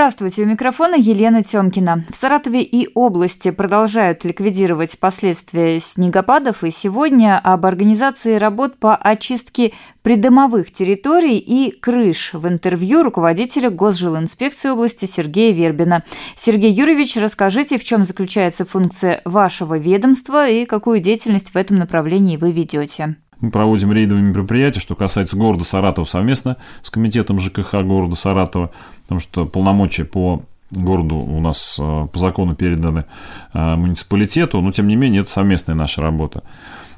[0.00, 2.06] Здравствуйте, у микрофона Елена Тёмкина.
[2.10, 9.74] В Саратове и области продолжают ликвидировать последствия снегопадов, и сегодня об организации работ по очистке
[10.00, 16.02] придомовых территорий и крыш в интервью руководителя Госжилинспекции области Сергея Вербина.
[16.34, 22.38] Сергей Юрьевич, расскажите, в чем заключается функция вашего ведомства и какую деятельность в этом направлении
[22.38, 23.16] вы ведете.
[23.40, 28.70] Мы проводим рейдовые мероприятия, что касается города Саратова совместно с комитетом ЖКХ города Саратова,
[29.02, 33.04] потому что полномочия по городу у нас э, по закону переданы
[33.52, 36.42] э, муниципалитету, но тем не менее это совместная наша работа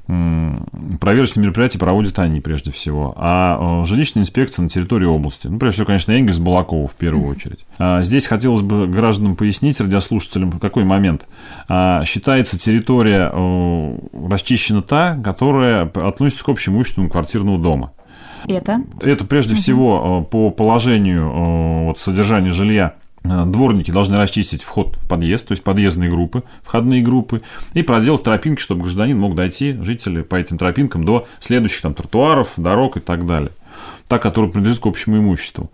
[0.07, 5.47] проверочные мероприятия проводят они прежде всего, а э, жилищная инспекция на территории области.
[5.47, 7.61] Ну, прежде всего, конечно, Энгельс Балакова в первую очередь.
[7.79, 11.29] А здесь хотелось бы гражданам пояснить, радиослушателям, какой момент.
[11.69, 17.93] А, считается территория э, расчищена та, которая относится к общему имуществу квартирного дома.
[18.49, 18.83] Это?
[19.01, 19.61] Это прежде угу.
[19.61, 25.63] всего э, по положению вот, содержания жилья дворники должны расчистить вход в подъезд, то есть
[25.63, 27.41] подъездные группы, входные группы,
[27.75, 32.53] и проделать тропинки, чтобы гражданин мог дойти, жители, по этим тропинкам до следующих там тротуаров,
[32.57, 33.53] дорог и так далее
[34.13, 35.71] та, которая принадлежит к общему имуществу.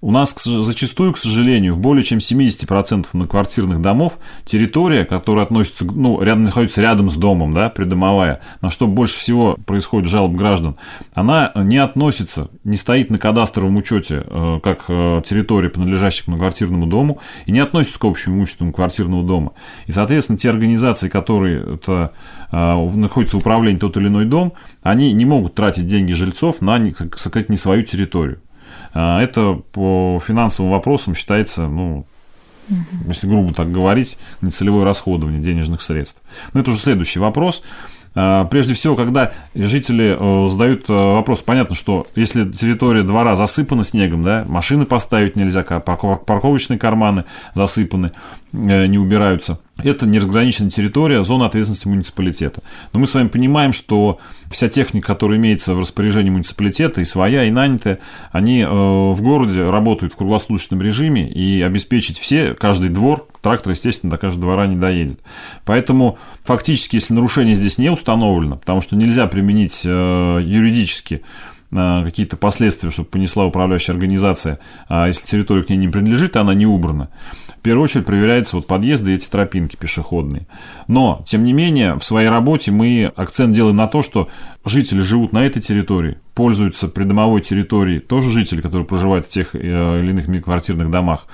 [0.00, 6.22] У нас зачастую, к сожалению, в более чем 70% многоквартирных домов территория, которая относится, ну,
[6.22, 10.76] рядом, находится рядом с домом, да, придомовая, на что больше всего происходит жалоб граждан,
[11.14, 16.86] она не относится, не стоит на кадастровом учете э, как э, территория, принадлежащая к многоквартирному
[16.86, 19.50] дому, и не относится к общему имуществу квартирного дома.
[19.86, 22.12] И, соответственно, те организации, которые это,
[22.52, 24.52] э, находятся в управлении тот или иной дом,
[24.84, 28.40] они не могут тратить деньги жильцов на, так сказать, не свою территорию.
[28.92, 32.06] А, это по финансовым вопросам считается, ну,
[33.06, 36.20] если грубо так говорить, нецелевое расходование денежных средств.
[36.52, 37.62] Но это уже следующий вопрос.
[38.14, 43.84] А, прежде всего, когда жители э, задают э, вопрос, понятно, что если территория двора засыпана
[43.84, 47.24] снегом, да, машины поставить нельзя, парковочные карманы
[47.54, 48.10] засыпаны,
[48.52, 49.60] э, не убираются.
[49.84, 52.62] Это неразграниченная территория, зона ответственности муниципалитета.
[52.92, 54.18] Но мы с вами понимаем, что
[54.50, 57.98] вся техника, которая имеется в распоряжении муниципалитета, и своя, и нанятая,
[58.32, 64.18] они в городе работают в круглосуточном режиме, и обеспечить все, каждый двор, трактор, естественно, до
[64.18, 65.20] каждого двора не доедет.
[65.64, 71.20] Поэтому фактически, если нарушение здесь не установлено, потому что нельзя применить э, юридически э,
[71.70, 74.58] какие-то последствия, чтобы понесла управляющая организация,
[74.88, 77.10] а если территория к ней не принадлежит, она не убрана.
[77.60, 80.46] В первую очередь проверяются вот подъезды и эти тропинки пешеходные.
[80.88, 84.28] Но, тем не менее, в своей работе мы акцент делаем на то, что
[84.64, 89.58] жители живут на этой территории, пользуются придомовой территорией, тоже жители, которые проживают в тех э,
[89.58, 91.26] или иных квартирных домах.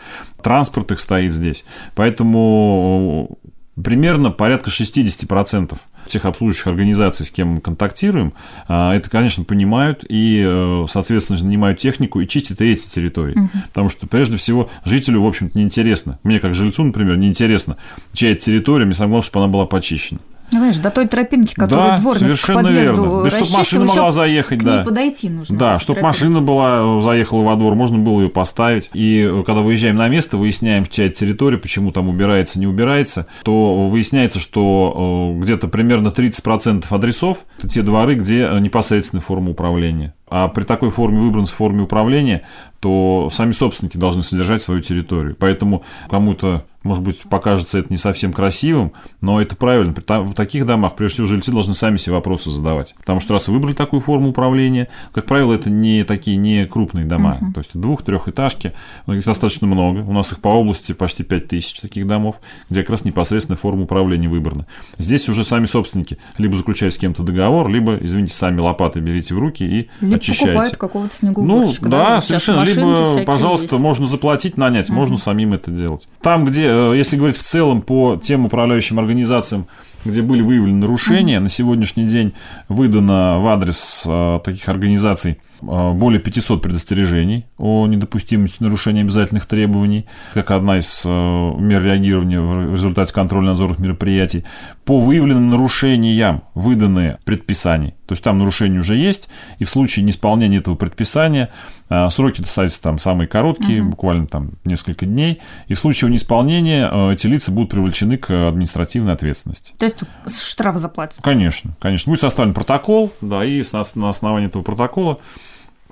[0.43, 1.65] Транспорт их стоит здесь.
[1.95, 3.39] Поэтому
[3.81, 8.33] примерно порядка 60% тех обслуживающих организаций, с кем мы контактируем,
[8.69, 13.39] а, это, конечно, понимают и, э, соответственно, занимают технику и чистят и эти территории.
[13.39, 13.50] Угу.
[13.69, 16.19] Потому что, прежде всего, жителю, в общем-то, неинтересно.
[16.22, 17.77] Мне, как жильцу, например, неинтересно,
[18.12, 20.21] чья это территория, мне самое главное, чтобы она была почищена.
[20.53, 23.23] Ну, знаешь, до той тропинки, которую да, дворник совершенно к подъезду верно.
[23.25, 24.84] Да, чтобы машина могла заехать, да.
[24.84, 25.59] подойти нужно.
[25.59, 28.91] Да, чтобы машина была, заехала во двор, можно было ее поставить.
[28.95, 34.39] И когда выезжаем на место, выясняем, чья территория, почему там убирается, не убирается, то выясняется,
[34.39, 40.15] что э, где-то примерно 30% адресов– это те дворы, где непосредственная форма управления.
[40.28, 42.43] А при такой форме выбранной форме управления,
[42.81, 45.37] то сами собственники должны содержать свою территорию.
[45.39, 49.95] Поэтому кому-то может быть, покажется это не совсем красивым, но это правильно.
[49.95, 52.95] В таких домах, прежде всего, жильцы должны сами себе вопросы задавать.
[52.99, 57.39] Потому что раз выбрали такую форму управления, как правило, это не такие не крупные дома.
[57.41, 57.53] Uh-huh.
[57.53, 58.73] То есть двух-трехэтажки,
[59.09, 60.01] их достаточно много.
[60.01, 63.83] У нас их по области почти 5 тысяч таких домов, где как раз непосредственно форма
[63.83, 64.67] управления выбрана.
[64.99, 69.39] Здесь уже сами собственники либо заключают с кем-то договор, либо, извините, сами лопаты берите в
[69.39, 70.47] руки и либо очищаете.
[70.47, 71.43] покупают какого-то снегу.
[71.43, 72.63] Ну, да, совершенно.
[72.63, 73.83] Либо, пожалуйста, есть.
[73.83, 74.95] можно заплатить, нанять, uh-huh.
[74.95, 76.09] можно самим это делать.
[76.23, 79.67] Там, где если говорить в целом по тем управляющим организациям,
[80.05, 82.33] где были выявлены нарушения, на сегодняшний день
[82.69, 90.07] выдано в адрес э, таких организаций э, более 500 предостережений о недопустимости нарушения обязательных требований,
[90.35, 94.45] как одна из мер реагирования в результате контрольно-надзорных мероприятий.
[94.85, 97.95] По выявленным нарушениям выданы предписания.
[98.07, 101.51] То есть там нарушение уже есть, и в случае неисполнения этого предписания
[101.89, 103.91] а, сроки достаточно там самые короткие, угу.
[103.91, 109.13] буквально там несколько дней, и в случае неисполнения а, эти лица будут привлечены к административной
[109.13, 109.75] ответственности.
[109.79, 110.05] То есть
[110.41, 111.21] штраф заплатят?
[111.23, 112.11] Конечно, конечно.
[112.11, 113.63] Будет составлен протокол, да, и
[113.95, 115.19] на основании этого протокола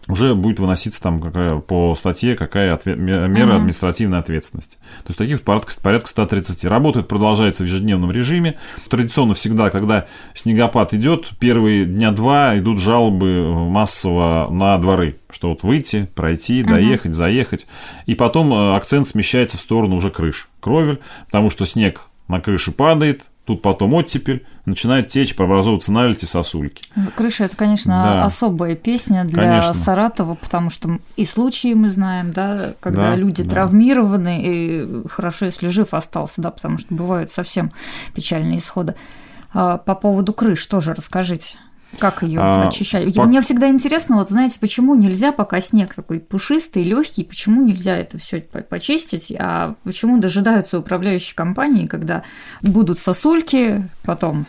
[0.09, 3.57] уже будет выноситься там какая, по статье какая ответ, мера uh-huh.
[3.57, 4.77] административной ответственности.
[4.77, 6.65] То есть таких порядка, порядка 130.
[6.67, 8.59] Работает, продолжается в ежедневном режиме.
[8.89, 15.63] Традиционно всегда, когда снегопад идет, первые дня два идут жалобы массово на дворы, что вот
[15.63, 17.15] выйти, пройти, доехать, uh-huh.
[17.15, 17.67] заехать.
[18.07, 22.73] И потом э, акцент смещается в сторону уже крыш, кровель, потому что снег на крыше
[22.73, 26.83] падает, Тут потом оттепель, начинает течь, преобразовываться налити сосульки.
[27.15, 28.25] Крыша– это, конечно, да.
[28.25, 29.75] особая песня для конечно.
[29.75, 33.51] Саратова, потому что и случаи мы знаем, да, когда да, люди да.
[33.51, 37.73] травмированы, и хорошо, если жив остался, да, потому что бывают совсем
[38.15, 38.95] печальные исходы.
[39.53, 41.57] А по поводу крыш тоже расскажите.
[41.99, 43.15] Как ее а, очищать?
[43.15, 43.25] По...
[43.25, 48.19] Мне всегда интересно, вот знаете, почему нельзя, пока снег такой пушистый, легкий, почему нельзя это
[48.19, 52.23] все почистить, а почему дожидаются управляющие компании, когда
[52.63, 54.47] будут сосульки, потом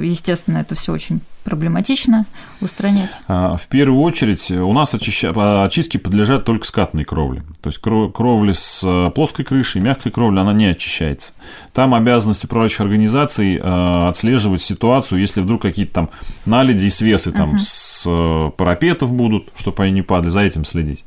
[0.00, 2.26] Естественно, это все очень проблематично
[2.60, 3.20] устранять.
[3.28, 5.30] А, в первую очередь у нас очища...
[5.64, 7.44] очистки подлежат только скатной кровле.
[7.62, 11.34] То есть кровли с э, плоской крышей, мягкой кровли, она не очищается.
[11.72, 16.10] Там обязанность управляющих организаций э, отслеживать ситуацию, если вдруг какие-то там
[16.46, 17.58] наледи и свесы там uh-huh.
[17.58, 21.04] с э, парапетов будут, чтобы они не падали, за этим следить.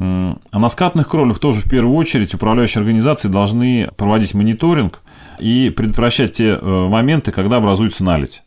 [0.00, 5.00] А на скатных кровлях тоже в первую очередь управляющие организации должны проводить мониторинг
[5.38, 8.42] и предотвращать те моменты, когда образуется наледь.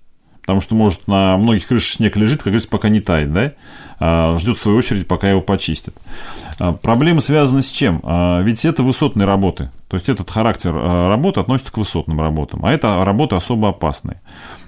[0.46, 3.54] Потому что, может, на многих крышах снег лежит, как говорится, пока не тает, да?
[4.00, 5.96] А, ждет свою очередь, пока его почистят.
[6.60, 8.00] А, проблемы связаны с чем?
[8.04, 9.72] А, ведь это высотные работы.
[9.88, 12.64] То есть этот характер работы относится к высотным работам.
[12.64, 14.22] А это работы особо опасные.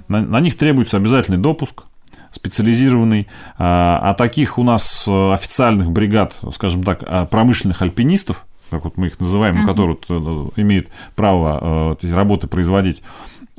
[0.07, 1.83] На, на них требуется обязательный допуск,
[2.31, 3.27] специализированный.
[3.59, 9.61] А таких у нас официальных бригад, скажем так, промышленных альпинистов, как вот мы их называем,
[9.61, 9.65] uh-huh.
[9.65, 13.01] которые э, имеют право эти работы производить,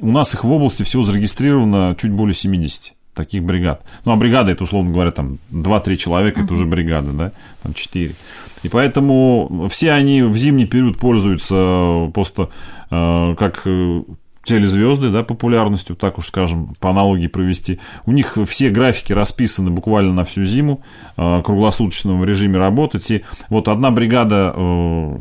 [0.00, 3.82] у нас их в области всего зарегистрировано чуть более 70 таких бригад.
[4.04, 6.44] Ну, а бригада, это, условно говоря, там 2-3 человека, uh-huh.
[6.44, 7.32] это уже бригада, да,
[7.62, 8.14] там 4.
[8.62, 12.50] И поэтому все они в зимний период пользуются просто
[12.90, 14.02] э, как э,
[14.48, 17.78] телезвезды, да, популярностью, так уж скажем, по аналогии провести.
[18.06, 20.82] У них все графики расписаны буквально на всю зиму,
[21.16, 23.10] э, круглосуточном режиме работать.
[23.10, 25.16] И вот одна бригада э,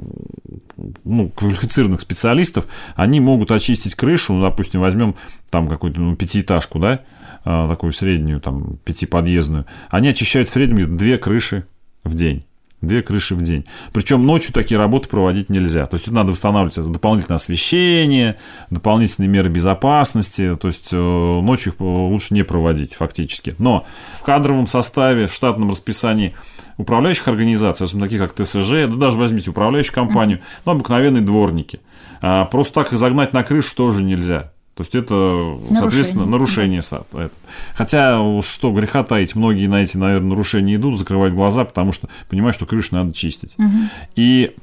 [1.03, 2.65] ну, квалифицированных специалистов,
[2.95, 5.15] они могут очистить крышу, ну, допустим, возьмем
[5.49, 7.01] там какую-то ну, пятиэтажку, да,
[7.43, 11.65] а, такую среднюю, там, пятиподъездную, они очищают в среднем две крыши
[12.03, 12.43] в день.
[12.81, 13.65] Две крыши в день.
[13.91, 15.87] Причем ночью такие работы проводить нельзя.
[15.87, 18.37] То есть тут надо восстанавливать дополнительное освещение,
[18.69, 20.53] дополнительные меры безопасности.
[20.53, 23.55] То есть э, ночью их лучше не проводить фактически.
[23.57, 23.87] Но
[24.19, 26.35] в кадровом составе, в штатном расписании
[26.77, 31.79] управляющих организаций, особенно таких как ТСЖ, да даже возьмите управляющую компанию, ну, обыкновенные дворники.
[32.21, 34.51] А просто так их загнать на крышу тоже нельзя.
[34.77, 35.75] То есть это, нарушение.
[35.75, 36.81] соответственно, нарушение.
[36.91, 37.29] Да.
[37.73, 42.53] Хотя, что греха таить, многие на эти, наверное, нарушения идут, закрывают глаза, потому что понимают,
[42.53, 43.55] что крышу надо чистить.
[43.57, 43.71] Угу.
[44.15, 44.55] И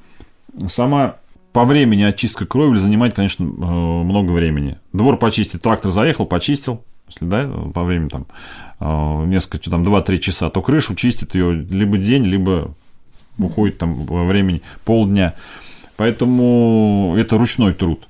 [0.69, 1.17] сама
[1.53, 4.79] по времени очистка кровли занимает, конечно, э, много времени.
[4.93, 8.27] Двор почистить, трактор заехал, почистил, если да, по времени там
[8.79, 12.73] э, несколько, там 2-3 часа, то крышу чистит ее либо день, либо
[13.37, 15.35] уходит там времени полдня.
[15.97, 18.07] Поэтому это ручной труд.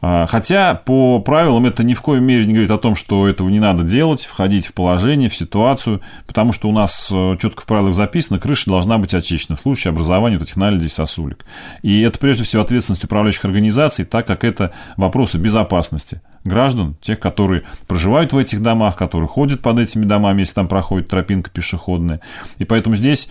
[0.00, 3.48] А, хотя по правилам это ни в коей мере не говорит о том, что этого
[3.48, 7.66] не надо делать, входить в положение, в ситуацию, потому что у нас э, четко в
[7.66, 11.44] правилах записано, крыша должна быть очищена в случае образования вот этих наледей сосулек.
[11.82, 17.64] И это прежде всего ответственность управляющих организаций, так как это вопросы безопасности граждан, тех, которые
[17.86, 22.20] проживают в этих домах, которые ходят под этими домами, если там проходит тропинка пешеходная.
[22.58, 23.30] И поэтому здесь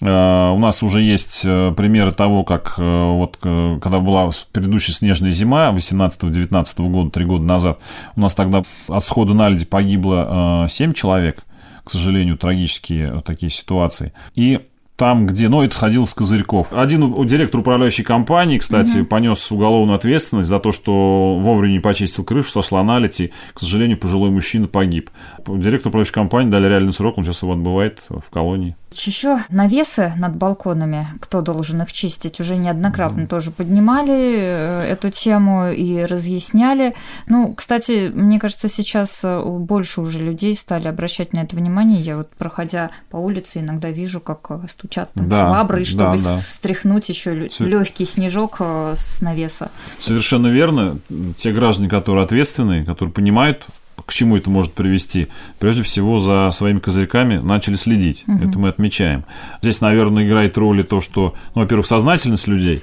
[0.00, 5.72] у нас уже есть э, примеры того, как э, вот когда была предыдущая снежная зима
[5.74, 7.80] 18-19 года, три года назад,
[8.14, 11.44] у нас тогда от схода наледи погибло 7 человек,
[11.82, 14.12] к сожалению, трагические такие ситуации.
[14.34, 14.60] И
[14.98, 16.72] там, где, ну, это ходил с козырьков.
[16.72, 19.06] Один директор управляющей компании, кстати, угу.
[19.06, 23.96] понес уголовную ответственность за то, что вовремя не почистил крышу, сошла наледь, и, к сожалению,
[23.96, 25.10] пожилой мужчина погиб.
[25.46, 28.74] Директор управляющей компании дали реальный срок, он сейчас его отбывает в колонии.
[28.90, 35.70] Еще навесы над балконами, кто должен их чистить, уже неоднократно тоже поднимали э, эту тему
[35.70, 36.94] и разъясняли.
[37.26, 42.00] Ну, кстати, мне кажется, сейчас э, больше уже людей стали обращать на это внимание.
[42.00, 46.22] Я вот, проходя по улице, иногда вижу, как э, стучат там да, швабры, чтобы да,
[46.22, 46.36] да.
[46.38, 47.66] стряхнуть еще Все...
[47.66, 49.70] легкий снежок с навеса.
[49.98, 50.98] Совершенно верно.
[51.36, 53.66] Те граждане, которые ответственные, которые понимают
[54.08, 58.24] к чему это может привести, прежде всего за своими козырьками начали следить.
[58.26, 58.48] Угу.
[58.48, 59.24] Это мы отмечаем.
[59.60, 62.82] Здесь, наверное, играет роль и то, что, ну, во-первых, сознательность людей,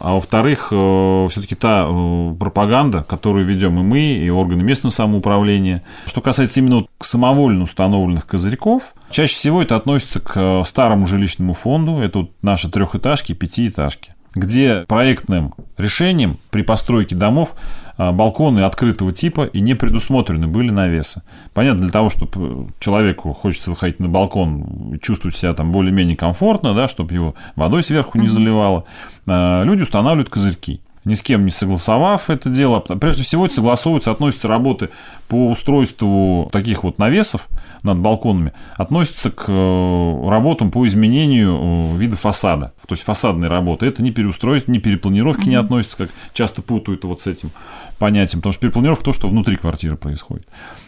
[0.00, 5.84] А во-вторых, э, все-таки та э, пропаганда, которую ведем и мы, и органы местного самоуправления.
[6.06, 12.00] Что касается именно самовольно установленных козырьков, чаще всего это относится к э, старому жилищному фонду.
[12.00, 17.54] Это вот наши трехэтажки, пятиэтажки где проектным решением при постройке домов
[17.96, 21.22] балконы открытого типа и не предусмотрены были навесы.
[21.52, 26.88] Понятно, для того, чтобы человеку хочется выходить на балкон чувствовать себя там более-менее комфортно, да,
[26.88, 28.84] чтобы его водой сверху не заливало,
[29.26, 32.80] а, люди устанавливают козырьки ни с кем не согласовав это дело.
[32.80, 34.90] Прежде всего, это согласовываются, относятся работы
[35.28, 37.48] по устройству таких вот навесов
[37.82, 42.72] над балконами, относятся к э, работам по изменению э, вида фасада.
[42.86, 43.86] То есть фасадные работы.
[43.86, 45.50] Это не переустройство, не перепланировки mm-hmm.
[45.50, 47.50] не относятся, как часто путают вот с этим
[47.98, 48.40] понятием.
[48.40, 50.46] Потому что перепланировка то, что внутри квартиры происходит.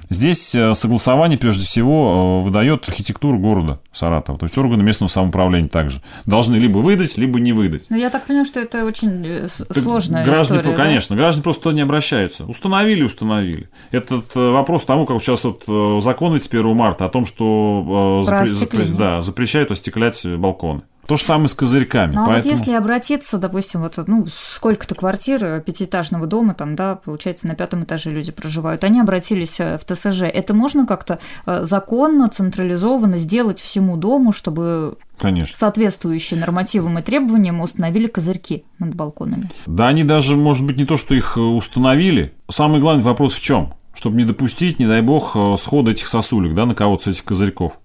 [0.08, 4.38] Здесь э, согласование, прежде всего, выдает архитектура города Саратова.
[4.38, 7.82] То есть органы местного самоуправления также должны либо выдать, либо не выдать.
[7.88, 11.22] Но я так понимаю, что это очень сложно сложная граждане, история, Конечно, да?
[11.22, 12.44] граждане просто туда не обращаются.
[12.44, 13.68] Установили, установили.
[13.90, 17.25] Этот э, вопрос тому, как сейчас вот э, закон ведь с 1 марта о том,
[17.25, 20.82] что э, запре- запре- да, запрещают остеклять балконы.
[21.06, 22.12] То же самое с козырьками.
[22.12, 22.52] Ну, а поэтому...
[22.52, 27.84] вот если обратиться, допустим, вот, ну, сколько-то квартир пятиэтажного дома, там, да, получается, на пятом
[27.84, 30.22] этаже люди проживают, они обратились в ТСЖ.
[30.22, 35.56] Это можно как-то законно, централизованно сделать всему дому, чтобы Конечно.
[35.56, 39.50] соответствующие нормативам и требованиям установили козырьки над балконами.
[39.66, 42.34] Да, они даже, может быть, не то, что их э, установили.
[42.48, 43.75] Самый главный вопрос в чем?
[43.94, 47.25] Чтобы не допустить, не дай бог, э, схода этих сосулек, да, на кого-то с этих
[47.25, 47.78] козырьков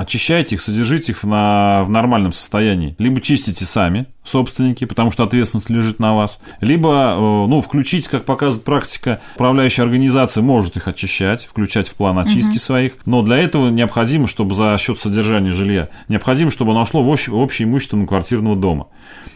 [0.00, 2.94] очищайте их, содержите их на, в нормальном состоянии.
[2.98, 6.40] Либо чистите сами, собственники, потому что ответственность лежит на вас.
[6.60, 12.18] Либо, э, ну, включить, как показывает практика, управляющая организация может их очищать, включать в план
[12.18, 12.58] очистки угу.
[12.58, 12.92] своих.
[13.04, 17.34] Но для этого необходимо, чтобы за счет содержания жилья, необходимо, чтобы оно шло в общее,
[17.34, 18.88] общее имущество квартирного дома.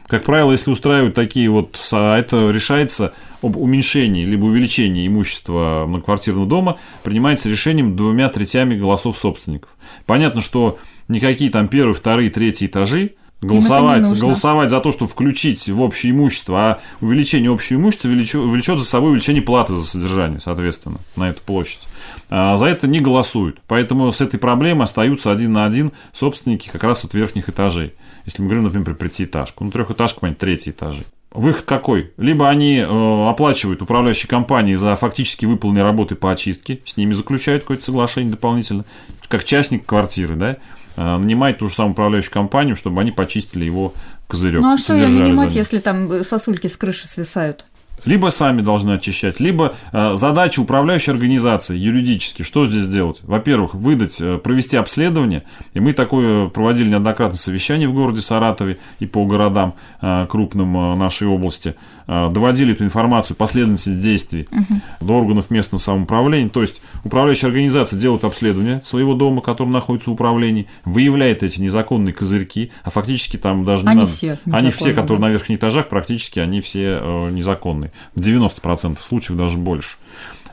[0.07, 6.79] Как правило, если устраивают такие вот, это решается об уменьшении либо увеличении имущества многоквартирного дома,
[7.03, 9.71] принимается решением двумя третями голосов собственников.
[10.07, 15.81] Понятно, что никакие там первые, вторые, третьи этажи голосовать, голосовать за то, чтобы включить в
[15.81, 21.31] общее имущество, а увеличение общего имущества влечет за собой увеличение платы за содержание, соответственно, на
[21.31, 21.83] эту площадь.
[22.31, 23.61] А за это не голосуют.
[23.67, 27.95] Поэтому с этой проблемой остаются один на один собственники как раз от верхних этажей.
[28.25, 29.65] Если мы говорим, например, про пятиэтажку.
[29.65, 31.05] Ну, трехэтажка, понятно, третий этажи.
[31.35, 32.13] Выход какой?
[32.17, 37.65] Либо они э, оплачивают управляющие компании за фактически выполненные работы по очистке, с ними заключают
[37.65, 38.85] какое-то соглашение дополнительно,
[39.27, 40.59] как частник квартиры, да,
[40.97, 43.95] э, нанимает ту же самую управляющую компанию, чтобы они почистили его
[44.27, 44.63] козырек.
[44.63, 47.65] Ну а что ее нанимать, если там сосульки с крыши свисают?
[48.05, 53.21] Либо сами должны очищать, либо э, задача управляющей организации юридически, что здесь делать?
[53.23, 59.07] Во-первых, выдать, э, провести обследование, и мы такое проводили неоднократно совещание в городе Саратове и
[59.07, 64.81] по городам э, крупным э, нашей области, э, доводили эту информацию, последовательность действий угу.
[65.01, 70.15] до органов местного самоуправления, то есть управляющая организация делает обследование своего дома, который находится в
[70.15, 74.11] управлении, выявляет эти незаконные козырьки, а фактически там даже не они надо...
[74.11, 75.27] Все они все, которые да.
[75.27, 79.97] на верхних этажах, практически они все э, незаконные в 90% случаев даже больше,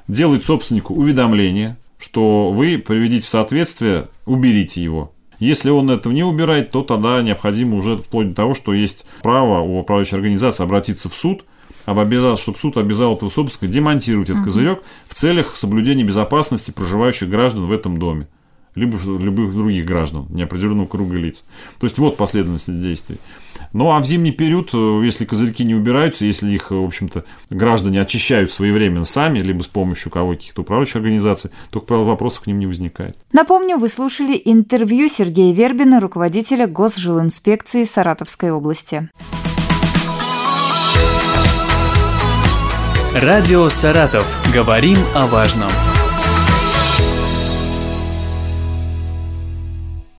[0.07, 5.13] делает собственнику уведомление, что вы приведите в соответствие, уберите его.
[5.39, 9.61] Если он этого не убирает, то тогда необходимо уже вплоть до того, что есть право
[9.61, 11.45] у управляющей организации обратиться в суд,
[11.85, 17.29] об обязал, чтобы суд обязал этого собственника демонтировать этот козырек в целях соблюдения безопасности проживающих
[17.29, 18.27] граждан в этом доме
[18.75, 21.43] либо любых других граждан неопределенного круга лиц.
[21.79, 23.17] То есть вот последовательность действий.
[23.73, 28.01] Ну а в зимний период, э, если козырьки не убираются, если их, в общем-то, граждане
[28.01, 32.47] очищают своевременно сами, либо с помощью кого каких-то управляющих организаций, то, как правило, вопросов к
[32.47, 33.17] ним не возникает.
[33.31, 39.09] Напомню, вы слушали интервью Сергея Вербина, руководителя Госжилинспекции Саратовской области.
[43.13, 44.25] Радио «Саратов».
[44.53, 45.69] Говорим о важном.